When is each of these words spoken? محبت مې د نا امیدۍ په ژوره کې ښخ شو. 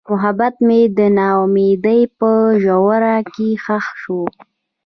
محبت 0.11 0.55
مې 0.67 0.81
د 0.97 0.99
نا 1.17 1.29
امیدۍ 1.43 2.01
په 2.17 2.29
ژوره 2.63 3.17
کې 3.33 3.49
ښخ 3.63 3.85
شو. 4.01 4.21